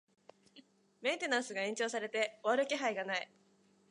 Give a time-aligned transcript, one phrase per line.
[1.03, 3.31] メンテナンスが延長されて終わる気配がない